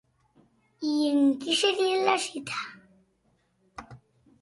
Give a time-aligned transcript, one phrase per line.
[0.91, 2.65] I amb qui seria la cita?